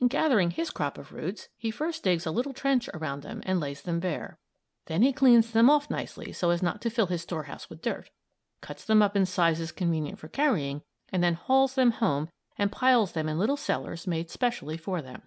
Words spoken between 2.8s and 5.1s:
around them and lays them bare. Then